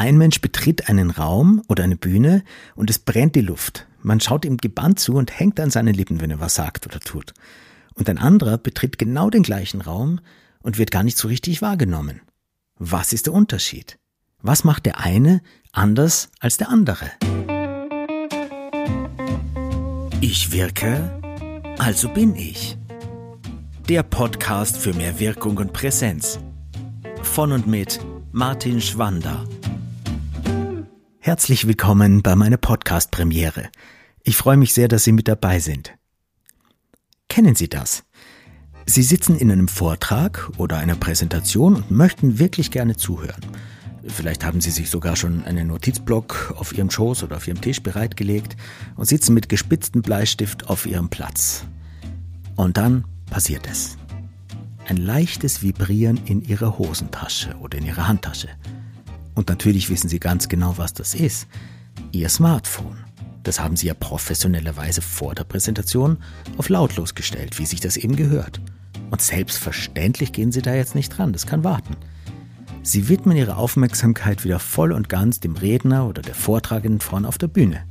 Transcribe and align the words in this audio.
Ein 0.00 0.16
Mensch 0.16 0.40
betritt 0.40 0.88
einen 0.88 1.10
Raum 1.10 1.60
oder 1.66 1.82
eine 1.82 1.96
Bühne 1.96 2.44
und 2.76 2.88
es 2.88 3.00
brennt 3.00 3.34
die 3.34 3.40
Luft. 3.40 3.88
Man 4.00 4.20
schaut 4.20 4.44
ihm 4.44 4.56
gebannt 4.56 5.00
zu 5.00 5.14
und 5.14 5.40
hängt 5.40 5.58
an 5.58 5.70
seinen 5.70 5.92
Lippen, 5.92 6.20
wenn 6.20 6.30
er 6.30 6.38
was 6.38 6.54
sagt 6.54 6.86
oder 6.86 7.00
tut. 7.00 7.34
Und 7.94 8.08
ein 8.08 8.16
anderer 8.16 8.58
betritt 8.58 8.96
genau 8.96 9.28
den 9.28 9.42
gleichen 9.42 9.80
Raum 9.80 10.20
und 10.62 10.78
wird 10.78 10.92
gar 10.92 11.02
nicht 11.02 11.18
so 11.18 11.26
richtig 11.26 11.62
wahrgenommen. 11.62 12.20
Was 12.78 13.12
ist 13.12 13.26
der 13.26 13.32
Unterschied? 13.34 13.98
Was 14.40 14.62
macht 14.62 14.86
der 14.86 15.00
eine 15.00 15.42
anders 15.72 16.30
als 16.38 16.58
der 16.58 16.68
andere? 16.68 17.10
Ich 20.20 20.52
wirke, 20.52 21.20
also 21.78 22.08
bin 22.08 22.36
ich. 22.36 22.78
Der 23.88 24.04
Podcast 24.04 24.76
für 24.76 24.94
mehr 24.94 25.18
Wirkung 25.18 25.56
und 25.56 25.72
Präsenz. 25.72 26.38
Von 27.24 27.50
und 27.50 27.66
mit 27.66 27.98
Martin 28.30 28.80
Schwander. 28.80 29.44
Herzlich 31.20 31.66
willkommen 31.66 32.22
bei 32.22 32.36
meiner 32.36 32.58
Podcast-Premiere. 32.58 33.70
Ich 34.22 34.36
freue 34.36 34.56
mich 34.56 34.72
sehr, 34.72 34.86
dass 34.86 35.02
Sie 35.02 35.10
mit 35.10 35.26
dabei 35.26 35.58
sind. 35.58 35.92
Kennen 37.28 37.56
Sie 37.56 37.68
das? 37.68 38.04
Sie 38.86 39.02
sitzen 39.02 39.36
in 39.36 39.50
einem 39.50 39.66
Vortrag 39.66 40.48
oder 40.58 40.78
einer 40.78 40.94
Präsentation 40.94 41.74
und 41.74 41.90
möchten 41.90 42.38
wirklich 42.38 42.70
gerne 42.70 42.96
zuhören. 42.96 43.44
Vielleicht 44.06 44.44
haben 44.44 44.60
Sie 44.60 44.70
sich 44.70 44.90
sogar 44.90 45.16
schon 45.16 45.42
einen 45.42 45.66
Notizblock 45.66 46.54
auf 46.56 46.72
Ihrem 46.72 46.88
Schoß 46.88 47.24
oder 47.24 47.36
auf 47.36 47.48
Ihrem 47.48 47.60
Tisch 47.60 47.82
bereitgelegt 47.82 48.56
und 48.94 49.06
sitzen 49.06 49.34
mit 49.34 49.48
gespitztem 49.48 50.02
Bleistift 50.02 50.70
auf 50.70 50.86
Ihrem 50.86 51.08
Platz. 51.08 51.64
Und 52.54 52.76
dann 52.76 53.04
passiert 53.28 53.66
es. 53.68 53.98
Ein 54.86 54.96
leichtes 54.96 55.62
Vibrieren 55.62 56.20
in 56.26 56.42
Ihrer 56.42 56.78
Hosentasche 56.78 57.56
oder 57.56 57.76
in 57.76 57.86
Ihrer 57.86 58.06
Handtasche. 58.06 58.48
Und 59.38 59.48
natürlich 59.50 59.88
wissen 59.88 60.08
Sie 60.08 60.18
ganz 60.18 60.48
genau, 60.48 60.78
was 60.78 60.94
das 60.94 61.14
ist. 61.14 61.46
Ihr 62.10 62.28
Smartphone. 62.28 63.04
Das 63.44 63.60
haben 63.60 63.76
Sie 63.76 63.86
ja 63.86 63.94
professionellerweise 63.94 65.00
vor 65.00 65.36
der 65.36 65.44
Präsentation 65.44 66.18
auf 66.56 66.68
lautlos 66.68 67.14
gestellt, 67.14 67.56
wie 67.60 67.64
sich 67.64 67.78
das 67.78 67.96
eben 67.96 68.16
gehört. 68.16 68.60
Und 69.12 69.22
selbstverständlich 69.22 70.32
gehen 70.32 70.50
Sie 70.50 70.60
da 70.60 70.74
jetzt 70.74 70.96
nicht 70.96 71.10
dran, 71.10 71.32
das 71.32 71.46
kann 71.46 71.62
warten. 71.62 71.94
Sie 72.82 73.08
widmen 73.08 73.36
Ihre 73.36 73.58
Aufmerksamkeit 73.58 74.42
wieder 74.42 74.58
voll 74.58 74.90
und 74.90 75.08
ganz 75.08 75.38
dem 75.38 75.54
Redner 75.54 76.08
oder 76.08 76.20
der 76.20 76.34
Vortragenden 76.34 76.98
vorne 76.98 77.28
auf 77.28 77.38
der 77.38 77.46
Bühne. 77.46 77.84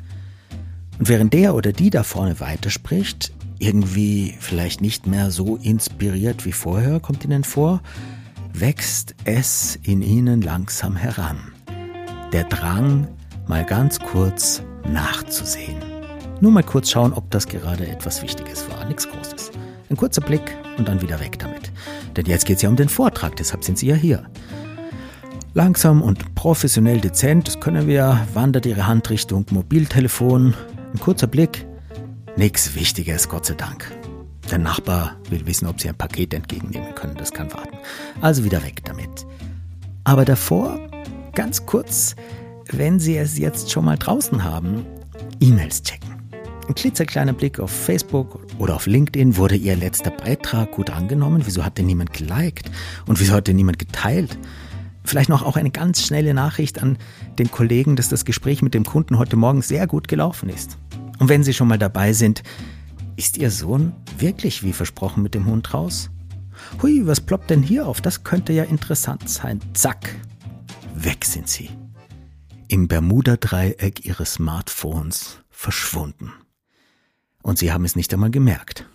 Und 1.00 1.08
während 1.08 1.34
der 1.34 1.56
oder 1.56 1.72
die 1.72 1.92
da 1.92 2.04
vorne 2.04 2.42
weiterspricht, 2.42 3.32
irgendwie 3.58 4.36
vielleicht 4.42 4.82
nicht 4.82 5.08
mehr 5.08 5.32
so 5.32 5.56
inspiriert 5.56 6.44
wie 6.44 6.52
vorher, 6.52 7.00
kommt 7.00 7.24
Ihnen 7.24 7.46
vor, 7.46 7.82
wächst 8.54 9.16
es 9.26 9.78
in 9.84 10.02
ihnen 10.02 10.42
langsam 10.42 10.96
heran. 10.96 11.52
Der 12.34 12.44
Drang, 12.44 13.08
mal 13.48 13.66
ganz 13.66 14.00
kurz 14.00 14.64
nachzusehen. 14.92 15.78
Nur 16.42 16.52
mal 16.52 16.64
kurz 16.64 16.92
schauen, 16.92 17.14
ob 17.14 17.32
das 17.32 17.48
gerade 17.48 17.88
etwas 17.88 18.22
Wichtiges 18.22 18.70
war. 18.70 18.86
Nichts 18.86 19.10
Großes. 19.10 19.52
Ein 19.90 19.98
kurzer 19.98 20.22
Blick 20.22 20.56
und 20.78 20.88
dann 20.88 21.02
wieder 21.02 21.20
weg 21.20 21.40
damit. 21.40 21.72
Denn 22.16 22.26
jetzt 22.26 22.46
geht 22.46 22.58
es 22.58 22.62
ja 22.62 22.70
um 22.70 22.76
den 22.76 22.90
Vortrag, 22.90 23.36
deshalb 23.38 23.64
sind 23.64 23.78
Sie 23.78 23.88
ja 23.88 23.96
hier. 23.96 24.30
Langsam 25.54 26.02
und 26.02 26.36
professionell 26.36 27.00
dezent, 27.00 27.48
das 27.48 27.60
können 27.60 27.88
wir, 27.88 28.28
wandert 28.34 28.66
Ihre 28.66 28.86
Hand 28.86 29.10
Richtung 29.10 29.46
Mobiltelefon. 29.50 30.54
Ein 30.94 31.00
kurzer 31.00 31.28
Blick. 31.28 31.66
Nichts 32.36 32.76
Wichtiges, 32.76 33.30
Gott 33.30 33.48
sei 33.48 33.56
Dank. 33.56 33.97
Der 34.50 34.58
Nachbar 34.58 35.18
will 35.30 35.46
wissen, 35.46 35.68
ob 35.68 35.82
sie 35.82 35.90
ein 35.90 35.98
Paket 35.98 36.34
entgegennehmen 36.34 36.96
können. 36.96 37.16
Das 37.18 37.32
kann 37.32 37.52
warten. 37.54 37.78
Also 38.22 38.44
wieder 38.44 38.64
weg 38.64 38.82
damit. 38.86 39.26
Aber 40.06 40.24
davor, 40.24 40.80
ganz 41.34 41.66
kurz, 41.66 42.16
wenn 42.72 43.00
Sie 43.00 43.18
es 43.18 43.38
jetzt 43.38 43.72
schon 43.72 43.86
mal 43.86 43.98
draußen 43.98 44.44
haben, 44.44 44.86
E-Mails 45.40 45.84
checken. 45.84 46.16
Ein 46.68 46.76
klitzekleiner 46.76 47.34
Blick 47.34 47.60
auf 47.60 47.72
Facebook 47.72 48.40
oder 48.58 48.76
auf 48.76 48.88
LinkedIn. 48.88 49.38
Wurde 49.38 49.56
Ihr 49.56 49.76
letzter 49.76 50.12
Beitrag 50.12 50.72
gut 50.72 50.90
angenommen? 50.90 51.42
Wieso 51.46 51.64
hat 51.64 51.78
denn 51.78 51.86
niemand 51.86 52.14
geliked? 52.14 52.72
Und 53.06 53.20
wieso 53.20 53.34
hat 53.34 53.48
denn 53.48 53.56
niemand 53.56 53.80
geteilt? 53.80 54.38
Vielleicht 55.04 55.30
noch 55.30 55.44
auch 55.44 55.56
eine 55.56 55.72
ganz 55.72 56.06
schnelle 56.06 56.34
Nachricht 56.34 56.82
an 56.82 56.98
den 57.40 57.50
Kollegen, 57.52 57.96
dass 57.96 58.10
das 58.10 58.26
Gespräch 58.26 58.62
mit 58.62 58.74
dem 58.74 58.84
Kunden 58.84 59.18
heute 59.18 59.38
Morgen 59.38 59.62
sehr 59.62 59.88
gut 59.88 60.10
gelaufen 60.10 60.50
ist. 60.50 60.78
Und 61.20 61.30
wenn 61.30 61.44
Sie 61.44 61.54
schon 61.54 61.70
mal 61.70 61.80
dabei 61.80 62.12
sind, 62.12 62.44
ist 63.18 63.36
Ihr 63.38 63.52
Sohn 63.52 63.94
wirklich 64.18 64.64
wie 64.64 64.72
versprochen 64.72 65.24
mit 65.24 65.34
dem 65.34 65.46
Hund 65.48 65.74
raus? 65.74 66.10
Hui, 66.82 67.06
was 67.06 67.20
ploppt 67.20 67.50
denn 67.50 67.62
hier 67.62 67.88
auf? 67.88 68.00
Das 68.00 68.24
könnte 68.24 68.54
ja 68.54 68.64
interessant 68.64 69.28
sein. 69.30 69.60
Zack. 69.74 70.16
Weg 70.96 71.26
sind 71.26 71.50
sie. 71.50 71.70
Im 72.68 72.88
Bermuda-Dreieck 72.88 74.06
ihres 74.06 74.36
Smartphones 74.36 75.40
verschwunden. 75.50 76.32
Und 77.42 77.58
sie 77.58 77.72
haben 77.72 77.86
es 77.86 77.96
nicht 77.96 78.14
einmal 78.14 78.32
gemerkt. 78.32 78.88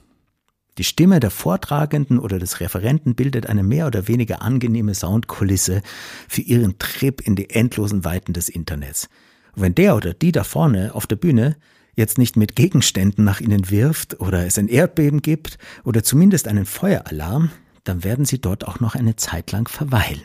Die 0.78 0.84
Stimme 0.84 1.20
der 1.20 1.30
Vortragenden 1.30 2.18
oder 2.18 2.38
des 2.38 2.60
Referenten 2.60 3.14
bildet 3.14 3.46
eine 3.46 3.62
mehr 3.62 3.86
oder 3.86 4.08
weniger 4.08 4.40
angenehme 4.40 4.94
Soundkulisse 4.94 5.82
für 6.28 6.40
ihren 6.40 6.78
Trip 6.78 7.20
in 7.20 7.36
die 7.36 7.50
endlosen 7.50 8.04
Weiten 8.04 8.32
des 8.32 8.48
Internets. 8.48 9.08
Wenn 9.54 9.74
der 9.74 9.96
oder 9.96 10.14
die 10.14 10.32
da 10.32 10.44
vorne 10.44 10.94
auf 10.94 11.06
der 11.06 11.16
Bühne 11.16 11.56
jetzt 11.94 12.18
nicht 12.18 12.36
mit 12.36 12.56
Gegenständen 12.56 13.24
nach 13.24 13.40
ihnen 13.40 13.70
wirft 13.70 14.20
oder 14.20 14.46
es 14.46 14.58
ein 14.58 14.68
Erdbeben 14.68 15.22
gibt 15.22 15.58
oder 15.84 16.02
zumindest 16.02 16.48
einen 16.48 16.66
Feueralarm, 16.66 17.50
dann 17.84 18.04
werden 18.04 18.24
sie 18.24 18.40
dort 18.40 18.66
auch 18.66 18.80
noch 18.80 18.94
eine 18.94 19.16
Zeit 19.16 19.52
lang 19.52 19.68
verweilen. 19.68 20.22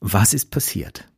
Was 0.00 0.34
ist 0.34 0.50
passiert? 0.50 1.08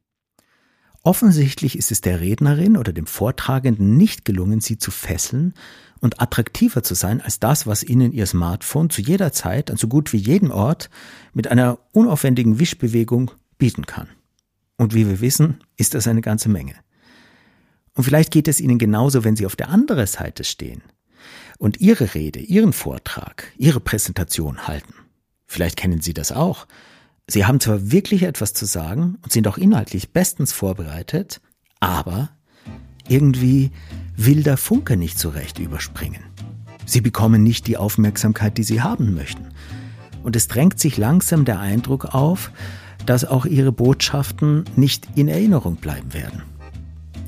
Offensichtlich 1.02 1.78
ist 1.78 1.92
es 1.92 2.00
der 2.00 2.20
Rednerin 2.20 2.76
oder 2.76 2.92
dem 2.92 3.06
Vortragenden 3.06 3.96
nicht 3.96 4.24
gelungen, 4.24 4.60
sie 4.60 4.76
zu 4.76 4.90
fesseln 4.90 5.54
und 6.00 6.20
attraktiver 6.20 6.82
zu 6.82 6.94
sein 6.94 7.20
als 7.20 7.38
das, 7.38 7.66
was 7.66 7.84
ihnen 7.84 8.12
ihr 8.12 8.26
Smartphone 8.26 8.90
zu 8.90 9.00
jeder 9.00 9.32
Zeit 9.32 9.70
an 9.70 9.76
so 9.76 9.86
gut 9.86 10.12
wie 10.12 10.18
jedem 10.18 10.50
Ort 10.50 10.90
mit 11.32 11.46
einer 11.46 11.78
unaufwendigen 11.92 12.58
Wischbewegung 12.58 13.30
bieten 13.56 13.86
kann. 13.86 14.08
Und 14.76 14.94
wie 14.94 15.06
wir 15.06 15.20
wissen, 15.20 15.58
ist 15.76 15.94
das 15.94 16.08
eine 16.08 16.20
ganze 16.20 16.48
Menge. 16.48 16.74
Und 17.96 18.04
vielleicht 18.04 18.30
geht 18.30 18.46
es 18.46 18.60
Ihnen 18.60 18.78
genauso, 18.78 19.24
wenn 19.24 19.36
Sie 19.36 19.46
auf 19.46 19.56
der 19.56 19.70
anderen 19.70 20.06
Seite 20.06 20.44
stehen 20.44 20.82
und 21.58 21.80
Ihre 21.80 22.14
Rede, 22.14 22.38
Ihren 22.38 22.72
Vortrag, 22.72 23.52
Ihre 23.56 23.80
Präsentation 23.80 24.68
halten. 24.68 24.94
Vielleicht 25.46 25.76
kennen 25.76 26.02
Sie 26.02 26.14
das 26.14 26.30
auch. 26.30 26.66
Sie 27.26 27.46
haben 27.46 27.58
zwar 27.58 27.90
wirklich 27.90 28.22
etwas 28.22 28.52
zu 28.52 28.66
sagen 28.66 29.18
und 29.22 29.32
sind 29.32 29.48
auch 29.48 29.58
inhaltlich 29.58 30.12
bestens 30.12 30.52
vorbereitet, 30.52 31.40
aber 31.80 32.28
irgendwie 33.08 33.72
will 34.16 34.42
der 34.42 34.58
Funke 34.58 34.96
nicht 34.96 35.18
so 35.18 35.30
recht 35.30 35.58
überspringen. 35.58 36.22
Sie 36.84 37.00
bekommen 37.00 37.42
nicht 37.42 37.66
die 37.66 37.78
Aufmerksamkeit, 37.78 38.58
die 38.58 38.62
Sie 38.62 38.82
haben 38.82 39.14
möchten. 39.14 39.48
Und 40.22 40.36
es 40.36 40.48
drängt 40.48 40.78
sich 40.78 40.98
langsam 40.98 41.44
der 41.44 41.60
Eindruck 41.60 42.14
auf, 42.14 42.52
dass 43.06 43.24
auch 43.24 43.46
Ihre 43.46 43.72
Botschaften 43.72 44.64
nicht 44.76 45.08
in 45.14 45.28
Erinnerung 45.28 45.76
bleiben 45.76 46.12
werden. 46.12 46.42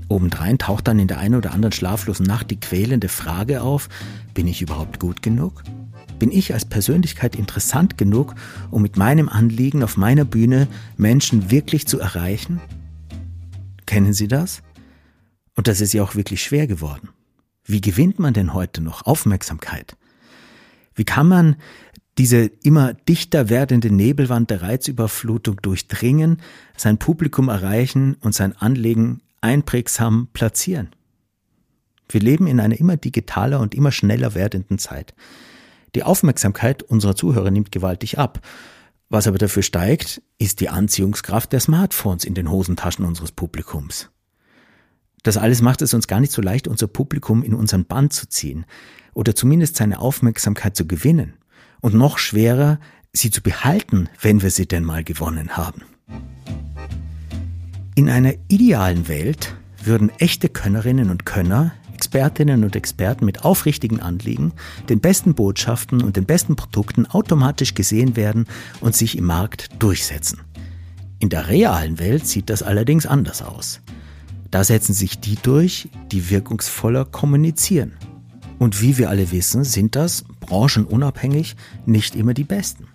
Obendrein 0.08 0.58
taucht 0.58 0.88
dann 0.88 0.98
in 0.98 1.08
der 1.08 1.18
einen 1.18 1.34
oder 1.34 1.52
anderen 1.52 1.72
schlaflosen 1.72 2.26
Nacht 2.26 2.50
die 2.50 2.60
quälende 2.60 3.08
Frage 3.08 3.62
auf, 3.62 3.88
bin 4.34 4.46
ich 4.46 4.62
überhaupt 4.62 4.98
gut 4.98 5.22
genug? 5.22 5.62
Bin 6.18 6.32
ich 6.32 6.52
als 6.52 6.64
Persönlichkeit 6.64 7.36
interessant 7.36 7.96
genug, 7.96 8.34
um 8.70 8.82
mit 8.82 8.96
meinem 8.96 9.28
Anliegen 9.28 9.82
auf 9.82 9.96
meiner 9.96 10.24
Bühne 10.24 10.66
Menschen 10.96 11.50
wirklich 11.50 11.86
zu 11.86 12.00
erreichen? 12.00 12.60
Kennen 13.86 14.12
Sie 14.12 14.28
das? 14.28 14.62
Und 15.54 15.68
das 15.68 15.80
ist 15.80 15.92
ja 15.92 16.02
auch 16.02 16.14
wirklich 16.14 16.42
schwer 16.42 16.66
geworden. 16.66 17.10
Wie 17.64 17.80
gewinnt 17.80 18.18
man 18.18 18.34
denn 18.34 18.54
heute 18.54 18.80
noch 18.80 19.06
Aufmerksamkeit? 19.06 19.96
Wie 20.94 21.04
kann 21.04 21.28
man 21.28 21.56
diese 22.16 22.50
immer 22.64 22.94
dichter 22.94 23.48
werdende 23.48 23.92
Nebelwand 23.92 24.50
der 24.50 24.62
Reizüberflutung 24.62 25.62
durchdringen, 25.62 26.38
sein 26.76 26.98
Publikum 26.98 27.48
erreichen 27.48 28.16
und 28.20 28.34
sein 28.34 28.56
Anliegen 28.56 29.20
einprägsam 29.40 30.28
platzieren. 30.32 30.90
Wir 32.08 32.20
leben 32.20 32.46
in 32.46 32.60
einer 32.60 32.78
immer 32.78 32.96
digitaler 32.96 33.60
und 33.60 33.74
immer 33.74 33.92
schneller 33.92 34.34
werdenden 34.34 34.78
Zeit. 34.78 35.14
Die 35.94 36.02
Aufmerksamkeit 36.02 36.82
unserer 36.82 37.16
Zuhörer 37.16 37.50
nimmt 37.50 37.72
gewaltig 37.72 38.18
ab. 38.18 38.40
Was 39.10 39.26
aber 39.26 39.38
dafür 39.38 39.62
steigt, 39.62 40.22
ist 40.38 40.60
die 40.60 40.68
Anziehungskraft 40.68 41.52
der 41.52 41.60
Smartphones 41.60 42.24
in 42.24 42.34
den 42.34 42.50
Hosentaschen 42.50 43.04
unseres 43.04 43.32
Publikums. 43.32 44.10
Das 45.22 45.36
alles 45.36 45.62
macht 45.62 45.82
es 45.82 45.94
uns 45.94 46.06
gar 46.06 46.20
nicht 46.20 46.32
so 46.32 46.42
leicht, 46.42 46.68
unser 46.68 46.86
Publikum 46.86 47.42
in 47.42 47.54
unseren 47.54 47.84
Band 47.84 48.12
zu 48.12 48.28
ziehen 48.28 48.64
oder 49.14 49.34
zumindest 49.34 49.76
seine 49.76 49.98
Aufmerksamkeit 49.98 50.76
zu 50.76 50.86
gewinnen. 50.86 51.34
Und 51.80 51.94
noch 51.94 52.18
schwerer, 52.18 52.78
sie 53.12 53.30
zu 53.30 53.42
behalten, 53.42 54.08
wenn 54.20 54.42
wir 54.42 54.50
sie 54.50 54.66
denn 54.66 54.84
mal 54.84 55.04
gewonnen 55.04 55.56
haben. 55.56 55.82
In 57.98 58.08
einer 58.08 58.34
idealen 58.46 59.08
Welt 59.08 59.56
würden 59.82 60.12
echte 60.20 60.48
Könnerinnen 60.48 61.10
und 61.10 61.26
Könner, 61.26 61.72
Expertinnen 61.92 62.62
und 62.62 62.76
Experten 62.76 63.24
mit 63.24 63.44
aufrichtigen 63.44 63.98
Anliegen, 63.98 64.52
den 64.88 65.00
besten 65.00 65.34
Botschaften 65.34 66.04
und 66.04 66.16
den 66.16 66.24
besten 66.24 66.54
Produkten 66.54 67.06
automatisch 67.06 67.74
gesehen 67.74 68.14
werden 68.14 68.46
und 68.80 68.94
sich 68.94 69.18
im 69.18 69.24
Markt 69.24 69.70
durchsetzen. 69.80 70.42
In 71.18 71.28
der 71.28 71.48
realen 71.48 71.98
Welt 71.98 72.24
sieht 72.24 72.50
das 72.50 72.62
allerdings 72.62 73.04
anders 73.04 73.42
aus. 73.42 73.80
Da 74.52 74.62
setzen 74.62 74.92
sich 74.92 75.18
die 75.18 75.34
durch, 75.34 75.88
die 76.12 76.30
wirkungsvoller 76.30 77.04
kommunizieren. 77.04 77.94
Und 78.60 78.80
wie 78.80 78.96
wir 78.96 79.10
alle 79.10 79.32
wissen, 79.32 79.64
sind 79.64 79.96
das, 79.96 80.24
branchenunabhängig, 80.38 81.56
nicht 81.84 82.14
immer 82.14 82.34
die 82.34 82.44
Besten. 82.44 82.86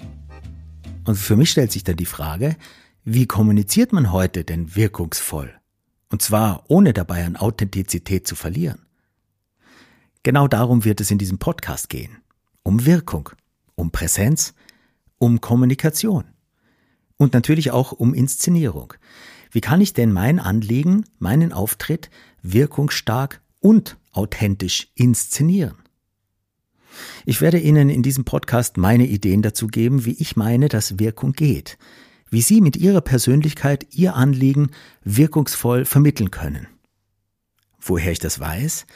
Und 1.04 1.16
für 1.16 1.36
mich 1.36 1.52
stellt 1.52 1.74
sich 1.74 1.84
dann 1.84 1.98
die 1.98 2.06
Frage, 2.06 2.56
wie 3.06 3.26
kommuniziert 3.26 3.92
man 3.92 4.12
heute 4.12 4.44
denn 4.44 4.76
wirkungsvoll? 4.76 5.54
Und 6.10 6.22
zwar 6.22 6.64
ohne 6.70 6.94
dabei 6.94 7.26
an 7.26 7.36
Authentizität 7.36 8.28
zu 8.28 8.36
verlieren. 8.36 8.86
Genau 10.24 10.48
darum 10.48 10.86
wird 10.86 11.02
es 11.02 11.12
in 11.12 11.18
diesem 11.18 11.38
Podcast 11.38 11.90
gehen. 11.90 12.18
Um 12.64 12.86
Wirkung, 12.86 13.30
um 13.76 13.92
Präsenz, 13.92 14.54
um 15.18 15.42
Kommunikation 15.42 16.26
und 17.18 17.34
natürlich 17.34 17.72
auch 17.72 17.92
um 17.92 18.14
Inszenierung. 18.14 18.94
Wie 19.52 19.62
kann 19.62 19.82
ich 19.82 19.94
denn 19.94 20.12
mein 20.12 20.40
Anliegen, 20.40 21.06
meinen 21.20 21.52
Auftritt 21.52 22.10
wirkungsstark 22.42 23.42
und 23.60 23.98
authentisch 24.12 24.92
inszenieren? 24.96 25.76
Ich 27.26 27.42
werde 27.42 27.60
Ihnen 27.60 27.90
in 27.90 28.04
diesem 28.04 28.24
Podcast 28.24 28.78
meine 28.78 29.08
Ideen 29.08 29.42
dazu 29.42 29.68
geben, 29.68 30.06
wie 30.06 30.14
ich 30.14 30.36
meine, 30.36 30.70
dass 30.70 31.00
Wirkung 31.00 31.34
geht, 31.34 31.78
wie 32.34 32.42
Sie 32.42 32.62
mit 32.62 32.76
Ihrer 32.76 33.02
Persönlichkeit 33.02 33.86
Ihr 33.92 34.16
Anliegen 34.16 34.72
wirkungsvoll 35.04 35.86
vermitteln 35.86 36.32
können. 36.32 36.68
Woher 37.80 38.12
ich 38.12 38.18
das 38.18 38.40
weiß? 38.40 38.88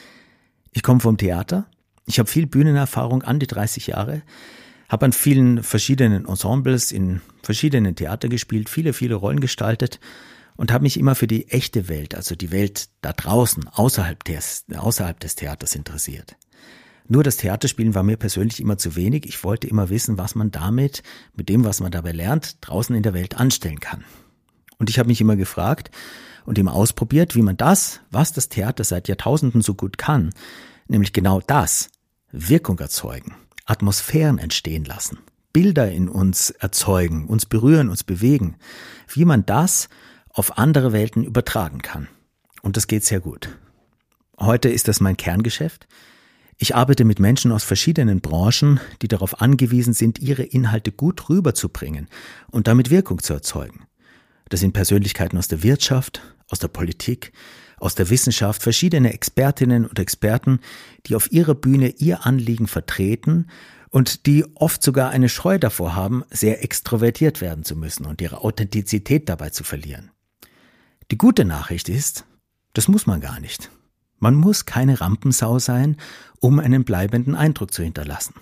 Ich 0.72 0.82
komme 0.82 0.98
vom 0.98 1.18
Theater, 1.18 1.68
ich 2.04 2.18
habe 2.18 2.28
viel 2.28 2.46
Bühnenerfahrung 2.46 3.22
an 3.22 3.38
die 3.38 3.46
30 3.46 3.86
Jahre, 3.86 4.22
habe 4.88 5.06
an 5.06 5.12
vielen 5.12 5.62
verschiedenen 5.62 6.26
Ensembles 6.26 6.90
in 6.90 7.20
verschiedenen 7.42 7.94
Theater 7.94 8.28
gespielt, 8.28 8.68
viele, 8.68 8.92
viele 8.92 9.14
Rollen 9.14 9.40
gestaltet 9.40 10.00
und 10.56 10.72
habe 10.72 10.82
mich 10.82 10.98
immer 10.98 11.14
für 11.14 11.28
die 11.28 11.48
echte 11.48 11.88
Welt, 11.88 12.16
also 12.16 12.34
die 12.34 12.50
Welt 12.50 12.88
da 13.02 13.12
draußen, 13.12 13.68
außerhalb 13.68 14.24
des, 14.24 14.64
außerhalb 14.76 15.20
des 15.20 15.36
Theaters 15.36 15.76
interessiert. 15.76 16.36
Nur 17.10 17.22
das 17.22 17.38
Theaterspielen 17.38 17.94
war 17.94 18.02
mir 18.02 18.18
persönlich 18.18 18.60
immer 18.60 18.76
zu 18.76 18.94
wenig. 18.94 19.26
Ich 19.26 19.42
wollte 19.42 19.66
immer 19.66 19.88
wissen, 19.88 20.18
was 20.18 20.34
man 20.34 20.50
damit, 20.50 21.02
mit 21.34 21.48
dem, 21.48 21.64
was 21.64 21.80
man 21.80 21.90
dabei 21.90 22.12
lernt, 22.12 22.58
draußen 22.60 22.94
in 22.94 23.02
der 23.02 23.14
Welt 23.14 23.38
anstellen 23.38 23.80
kann. 23.80 24.04
Und 24.78 24.90
ich 24.90 24.98
habe 24.98 25.08
mich 25.08 25.20
immer 25.20 25.34
gefragt 25.34 25.90
und 26.44 26.58
immer 26.58 26.74
ausprobiert, 26.74 27.34
wie 27.34 27.42
man 27.42 27.56
das, 27.56 28.00
was 28.10 28.32
das 28.32 28.50
Theater 28.50 28.84
seit 28.84 29.08
Jahrtausenden 29.08 29.62
so 29.62 29.74
gut 29.74 29.96
kann, 29.96 30.34
nämlich 30.86 31.14
genau 31.14 31.40
das, 31.46 31.88
Wirkung 32.30 32.78
erzeugen, 32.78 33.34
Atmosphären 33.64 34.38
entstehen 34.38 34.84
lassen, 34.84 35.18
Bilder 35.54 35.90
in 35.90 36.10
uns 36.10 36.50
erzeugen, 36.50 37.26
uns 37.26 37.46
berühren, 37.46 37.88
uns 37.88 38.04
bewegen, 38.04 38.56
wie 39.08 39.24
man 39.24 39.46
das 39.46 39.88
auf 40.28 40.58
andere 40.58 40.92
Welten 40.92 41.24
übertragen 41.24 41.80
kann. 41.80 42.06
Und 42.60 42.76
das 42.76 42.86
geht 42.86 43.04
sehr 43.04 43.20
gut. 43.20 43.48
Heute 44.38 44.68
ist 44.68 44.88
das 44.88 45.00
mein 45.00 45.16
Kerngeschäft. 45.16 45.88
Ich 46.60 46.74
arbeite 46.74 47.04
mit 47.04 47.20
Menschen 47.20 47.52
aus 47.52 47.62
verschiedenen 47.62 48.20
Branchen, 48.20 48.80
die 49.00 49.06
darauf 49.06 49.40
angewiesen 49.40 49.92
sind, 49.92 50.18
ihre 50.18 50.42
Inhalte 50.42 50.90
gut 50.90 51.28
rüberzubringen 51.28 52.08
und 52.50 52.66
damit 52.66 52.90
Wirkung 52.90 53.22
zu 53.22 53.32
erzeugen. 53.32 53.86
Das 54.48 54.60
sind 54.60 54.72
Persönlichkeiten 54.72 55.38
aus 55.38 55.46
der 55.46 55.62
Wirtschaft, 55.62 56.20
aus 56.48 56.58
der 56.58 56.66
Politik, 56.66 57.32
aus 57.78 57.94
der 57.94 58.10
Wissenschaft, 58.10 58.60
verschiedene 58.60 59.12
Expertinnen 59.12 59.86
und 59.86 60.00
Experten, 60.00 60.58
die 61.06 61.14
auf 61.14 61.30
ihrer 61.30 61.54
Bühne 61.54 61.90
ihr 61.90 62.26
Anliegen 62.26 62.66
vertreten 62.66 63.46
und 63.90 64.26
die 64.26 64.44
oft 64.56 64.82
sogar 64.82 65.10
eine 65.10 65.28
Scheu 65.28 65.60
davor 65.60 65.94
haben, 65.94 66.24
sehr 66.28 66.64
extrovertiert 66.64 67.40
werden 67.40 67.62
zu 67.62 67.76
müssen 67.76 68.04
und 68.04 68.20
ihre 68.20 68.42
Authentizität 68.42 69.28
dabei 69.28 69.50
zu 69.50 69.62
verlieren. 69.62 70.10
Die 71.12 71.18
gute 71.18 71.44
Nachricht 71.44 71.88
ist, 71.88 72.24
das 72.72 72.88
muss 72.88 73.06
man 73.06 73.20
gar 73.20 73.38
nicht. 73.38 73.70
Man 74.18 74.34
muss 74.34 74.66
keine 74.66 75.00
Rampensau 75.00 75.58
sein, 75.58 75.96
um 76.40 76.58
einen 76.58 76.84
bleibenden 76.84 77.34
Eindruck 77.34 77.72
zu 77.72 77.82
hinterlassen. 77.82 78.34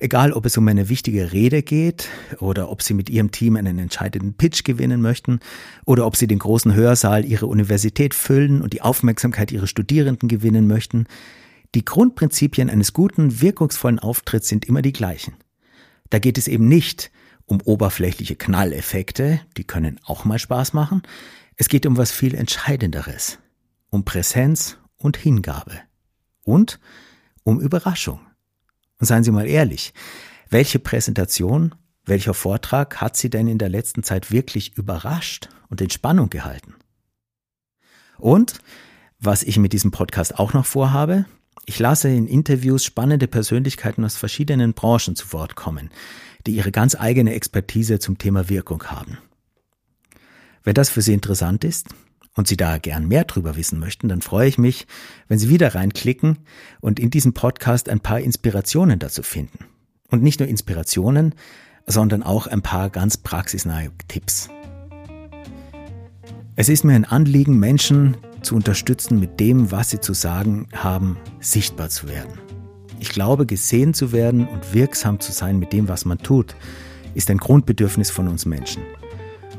Egal, 0.00 0.32
ob 0.32 0.46
es 0.46 0.56
um 0.56 0.66
eine 0.66 0.88
wichtige 0.88 1.32
Rede 1.32 1.62
geht 1.62 2.08
oder 2.38 2.70
ob 2.70 2.82
Sie 2.82 2.94
mit 2.94 3.10
Ihrem 3.10 3.30
Team 3.30 3.56
einen 3.56 3.78
entscheidenden 3.78 4.34
Pitch 4.34 4.64
gewinnen 4.64 5.00
möchten 5.00 5.40
oder 5.84 6.06
ob 6.06 6.16
Sie 6.16 6.26
den 6.26 6.38
großen 6.38 6.74
Hörsaal 6.74 7.24
Ihrer 7.24 7.48
Universität 7.48 8.14
füllen 8.14 8.62
und 8.62 8.72
die 8.72 8.82
Aufmerksamkeit 8.82 9.52
Ihrer 9.52 9.66
Studierenden 9.66 10.28
gewinnen 10.28 10.66
möchten, 10.66 11.06
die 11.74 11.84
Grundprinzipien 11.84 12.70
eines 12.70 12.92
guten, 12.92 13.40
wirkungsvollen 13.40 13.98
Auftritts 13.98 14.48
sind 14.48 14.64
immer 14.64 14.82
die 14.82 14.92
gleichen. 14.92 15.34
Da 16.10 16.18
geht 16.18 16.38
es 16.38 16.48
eben 16.48 16.68
nicht 16.68 17.10
um 17.46 17.60
oberflächliche 17.62 18.36
Knalleffekte, 18.36 19.40
die 19.56 19.64
können 19.64 20.00
auch 20.04 20.24
mal 20.24 20.38
Spaß 20.38 20.72
machen. 20.72 21.02
Es 21.56 21.68
geht 21.68 21.86
um 21.86 21.96
was 21.96 22.12
viel 22.12 22.34
Entscheidenderes 22.34 23.38
um 23.92 24.04
Präsenz 24.04 24.78
und 24.96 25.16
Hingabe 25.18 25.78
und 26.42 26.80
um 27.44 27.60
Überraschung. 27.60 28.20
Und 28.98 29.06
seien 29.06 29.22
Sie 29.22 29.30
mal 29.30 29.46
ehrlich, 29.46 29.92
welche 30.48 30.78
Präsentation, 30.78 31.74
welcher 32.04 32.34
Vortrag 32.34 33.00
hat 33.00 33.16
Sie 33.16 33.28
denn 33.28 33.46
in 33.46 33.58
der 33.58 33.68
letzten 33.68 34.02
Zeit 34.02 34.32
wirklich 34.32 34.76
überrascht 34.76 35.50
und 35.68 35.80
in 35.80 35.90
Spannung 35.90 36.30
gehalten? 36.30 36.74
Und 38.16 38.60
was 39.18 39.42
ich 39.42 39.58
mit 39.58 39.74
diesem 39.74 39.90
Podcast 39.90 40.38
auch 40.38 40.54
noch 40.54 40.66
vorhabe, 40.66 41.26
ich 41.66 41.78
lasse 41.78 42.08
in 42.08 42.26
Interviews 42.26 42.84
spannende 42.84 43.28
Persönlichkeiten 43.28 44.04
aus 44.04 44.16
verschiedenen 44.16 44.72
Branchen 44.72 45.16
zu 45.16 45.32
Wort 45.34 45.54
kommen, 45.54 45.90
die 46.46 46.56
ihre 46.56 46.72
ganz 46.72 46.94
eigene 46.94 47.34
Expertise 47.34 47.98
zum 47.98 48.16
Thema 48.16 48.48
Wirkung 48.48 48.84
haben. 48.84 49.18
Wenn 50.64 50.74
das 50.74 50.88
für 50.88 51.02
Sie 51.02 51.12
interessant 51.12 51.62
ist, 51.62 51.88
und 52.34 52.48
Sie 52.48 52.56
da 52.56 52.78
gern 52.78 53.08
mehr 53.08 53.24
drüber 53.24 53.56
wissen 53.56 53.78
möchten, 53.78 54.08
dann 54.08 54.22
freue 54.22 54.48
ich 54.48 54.58
mich, 54.58 54.86
wenn 55.28 55.38
Sie 55.38 55.48
wieder 55.48 55.74
reinklicken 55.74 56.38
und 56.80 56.98
in 56.98 57.10
diesem 57.10 57.34
Podcast 57.34 57.88
ein 57.88 58.00
paar 58.00 58.20
Inspirationen 58.20 58.98
dazu 58.98 59.22
finden. 59.22 59.66
Und 60.08 60.22
nicht 60.22 60.40
nur 60.40 60.48
Inspirationen, 60.48 61.34
sondern 61.86 62.22
auch 62.22 62.46
ein 62.46 62.62
paar 62.62 62.90
ganz 62.90 63.16
praxisnahe 63.16 63.90
Tipps. 64.08 64.48
Es 66.54 66.68
ist 66.68 66.84
mir 66.84 66.94
ein 66.94 67.06
Anliegen, 67.06 67.58
Menschen 67.58 68.16
zu 68.42 68.54
unterstützen, 68.56 69.18
mit 69.18 69.40
dem, 69.40 69.70
was 69.70 69.90
sie 69.90 70.00
zu 70.00 70.12
sagen 70.12 70.68
haben, 70.74 71.16
sichtbar 71.40 71.88
zu 71.88 72.08
werden. 72.08 72.38
Ich 72.98 73.08
glaube, 73.08 73.46
gesehen 73.46 73.94
zu 73.94 74.12
werden 74.12 74.46
und 74.46 74.74
wirksam 74.74 75.18
zu 75.18 75.32
sein 75.32 75.58
mit 75.58 75.72
dem, 75.72 75.88
was 75.88 76.04
man 76.04 76.18
tut, 76.18 76.54
ist 77.14 77.30
ein 77.30 77.38
Grundbedürfnis 77.38 78.10
von 78.10 78.28
uns 78.28 78.46
Menschen. 78.46 78.82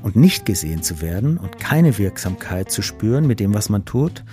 Und 0.04 0.16
nicht 0.16 0.46
gesehen 0.46 0.84
zu 0.84 1.02
werden 1.02 1.38
und 1.38 1.58
keine 1.60 1.98
Wirksamkeit 1.98 2.70
zu 2.70 2.82
spüren 2.84 3.26
mit 3.26 3.40
dem, 3.40 3.54
was 3.56 3.70
man 3.70 3.86
tut, 3.86 4.24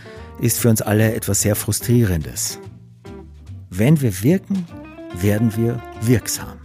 ist 0.41 0.59
für 0.59 0.69
uns 0.69 0.83
alle 0.83 1.15
etwas 1.15 1.41
sehr 1.41 1.57
Frustrierendes. 1.57 2.59
Wenn 3.71 4.01
wir 4.03 4.23
wirken, 4.23 4.67
werden 5.19 5.57
wir 5.57 5.81
wirksam. 6.03 6.59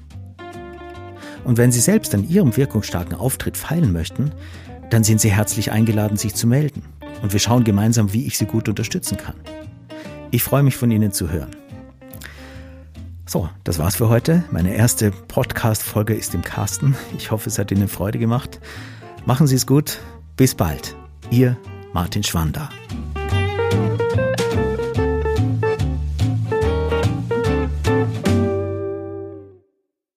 Und 1.44 1.58
wenn 1.58 1.72
Sie 1.72 1.80
selbst 1.80 2.16
an 2.16 2.28
Ihrem 2.28 2.58
wirkungsstarken 2.58 3.16
Auftritt 3.16 3.56
feilen 3.58 3.94
möchten, 3.94 4.32
dann 4.90 5.04
sind 5.04 5.22
Sie 5.22 5.32
herzlich 5.32 5.72
eingeladen, 5.72 6.18
sich 6.18 6.34
zu 6.34 6.48
melden. 6.48 6.82
Und 7.22 7.32
wir 7.32 7.40
schauen 7.40 7.64
gemeinsam, 7.64 8.12
wie 8.12 8.26
ich 8.26 8.38
Sie 8.38 8.46
gut 8.46 8.68
unterstützen 8.68 9.18
kann. 9.18 9.36
Ich 10.32 10.44
freue 10.44 10.64
mich 10.64 10.76
von 10.76 10.90
Ihnen 10.90 11.12
zu 11.12 11.30
hören. 11.30 11.52
So, 13.28 13.50
das 13.64 13.80
war's 13.80 13.96
für 13.96 14.10
heute. 14.10 14.44
Meine 14.52 14.76
erste 14.76 15.12
Podcast-Folge 15.12 16.16
ist 16.16 16.34
im 16.34 16.42
Kasten. 16.42 16.96
Ich 17.18 17.32
hoffe, 17.32 17.50
es 17.50 17.60
hat 17.60 17.72
Ihnen 17.72 17.88
Freude 17.88 18.20
gemacht. 18.20 18.60
Machen 19.26 19.48
Sie 19.48 19.56
es 19.56 19.66
gut. 19.66 20.00
Bis 20.38 20.54
bald. 20.54 20.96
Ihr 21.32 21.58
Martin 21.94 22.24
Schwander. 22.24 22.70